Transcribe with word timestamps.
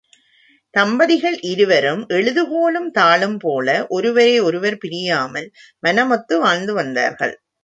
தம்பதிகள் 0.73 1.37
இருவரும் 1.41 2.07
எழுதுகோலும் 2.07 2.89
தாளும் 2.99 3.37
போல 3.39 3.85
ஒருவரை 3.89 4.39
ஒருவர் 4.39 4.77
பிரியாமல் 4.77 5.47
மனமொத்து 5.87 6.37
வாழ்ந்து 6.39 6.73
வந்தார்கள். 6.73 7.35